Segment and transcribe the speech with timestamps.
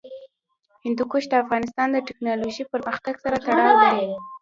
[0.83, 4.07] هندوکش د افغانستان د تکنالوژۍ پرمختګ سره تړاو لري.